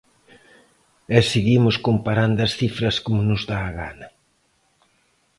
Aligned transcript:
E 1.17 1.19
seguimos 1.31 1.75
comparando 1.87 2.39
as 2.47 2.51
cifras 2.59 2.95
como 3.05 3.21
nos 3.29 3.41
dá 3.49 3.59
a 3.65 3.71
gana. 3.81 4.07